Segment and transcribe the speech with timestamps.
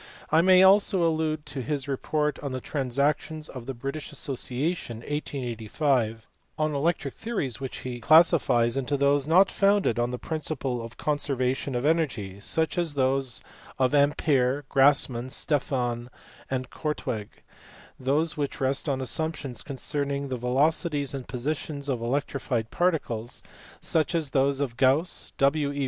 [0.31, 6.27] I may also allude to his report in the Transactions of the British Association, 1885,
[6.57, 11.03] on electric theories, which he classifies into those not founded on the principle of the
[11.03, 13.43] conservation of energy (such as those
[13.77, 16.09] of Ampere, Grassmann, Stefan,
[16.49, 17.43] and Korteweg);
[17.99, 23.43] those which rest on assumptions concerning the velocities and positions of electrified particles
[23.81, 25.71] (such as those of Gauss, W.
[25.71, 25.79] E.